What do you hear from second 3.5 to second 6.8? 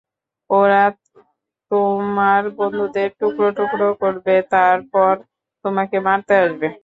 টুকরো করবে, তারপর তোমাকে মারতে আসবে।